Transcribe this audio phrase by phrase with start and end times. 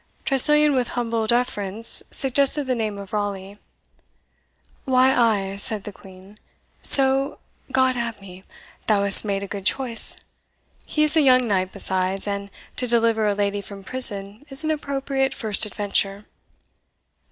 [0.25, 3.59] Tressilian, with humble deference, suggested the name of Raleigh.
[4.83, 6.39] "Why, ay," said the Queen;
[6.81, 7.37] "so
[7.71, 8.43] God ha' me,
[8.87, 10.17] thou hast made a good choice.
[10.87, 14.71] He is a young knight besides, and to deliver a lady from prison is an
[14.71, 16.25] appropriate first adventure.